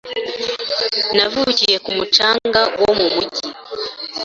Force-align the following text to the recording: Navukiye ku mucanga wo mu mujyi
Navukiye 1.15 1.77
ku 1.85 1.91
mucanga 1.97 2.61
wo 2.81 2.91
mu 2.99 3.07
mujyi 3.13 3.47